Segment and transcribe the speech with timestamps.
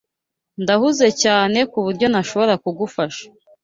[0.63, 3.23] Ndahuze cyane kuburyo ntashobora kugufasha.